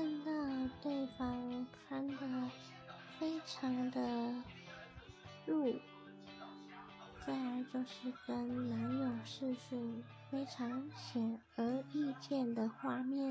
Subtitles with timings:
[0.00, 0.32] 看到
[0.82, 2.16] 对方穿的
[3.18, 4.00] 非常的
[5.44, 5.78] 露，
[7.26, 13.28] 再来就是跟男友视讯非常显而易见的画面。